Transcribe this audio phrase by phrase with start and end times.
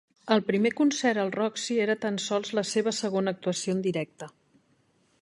[0.35, 4.35] El primer concert al Roxy era tan sols la seva segona actuació en directe.